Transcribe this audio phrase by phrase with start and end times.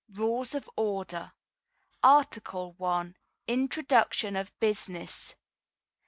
[0.11, 1.33] Rules of Order.
[2.01, 2.35] Art.
[2.51, 3.13] I.
[3.47, 5.35] Introduction of Business.